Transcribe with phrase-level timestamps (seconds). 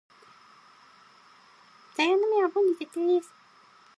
[1.95, 3.31] 座右の銘は凡事徹底です。